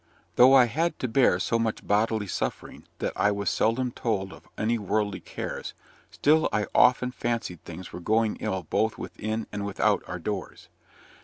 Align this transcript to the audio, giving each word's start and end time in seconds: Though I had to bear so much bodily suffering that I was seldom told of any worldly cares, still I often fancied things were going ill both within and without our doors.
Though 0.35 0.55
I 0.55 0.65
had 0.65 0.97
to 0.97 1.07
bear 1.07 1.37
so 1.37 1.59
much 1.59 1.85
bodily 1.85 2.25
suffering 2.25 2.87
that 2.97 3.13
I 3.15 3.29
was 3.29 3.51
seldom 3.51 3.91
told 3.91 4.33
of 4.33 4.47
any 4.57 4.79
worldly 4.79 5.19
cares, 5.19 5.75
still 6.09 6.49
I 6.51 6.65
often 6.73 7.11
fancied 7.11 7.63
things 7.65 7.93
were 7.93 7.99
going 7.99 8.37
ill 8.37 8.65
both 8.67 8.97
within 8.97 9.45
and 9.51 9.63
without 9.63 10.01
our 10.07 10.17
doors. 10.17 10.69